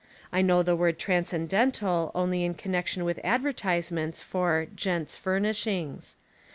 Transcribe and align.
I 0.33 0.41
know 0.41 0.63
the 0.63 0.75
word 0.75 0.97
transcendental 0.97 2.09
only 2.15 2.43
in 2.43 2.55
connexion 2.55 3.05
with 3.05 3.19
advertisements 3.23 4.19
for 4.19 4.65
"gents' 4.75 5.15
furnishings." 5.15 6.15